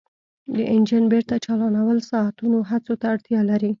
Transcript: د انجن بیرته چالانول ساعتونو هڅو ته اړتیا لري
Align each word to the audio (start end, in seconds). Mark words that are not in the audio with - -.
د 0.55 0.57
انجن 0.75 1.03
بیرته 1.11 1.35
چالانول 1.45 1.99
ساعتونو 2.09 2.57
هڅو 2.69 2.93
ته 3.01 3.05
اړتیا 3.13 3.39
لري 3.51 3.69